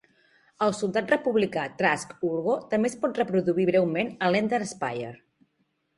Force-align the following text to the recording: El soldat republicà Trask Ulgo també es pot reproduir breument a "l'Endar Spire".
El 0.67 0.71
soldat 0.77 1.11
republicà 1.13 1.65
Trask 1.83 2.15
Ulgo 2.29 2.57
també 2.73 2.91
es 2.95 2.97
pot 3.05 3.23
reproduir 3.23 3.69
breument 3.71 4.13
a 4.29 4.33
"l'Endar 4.37 4.63
Spire". 4.75 5.13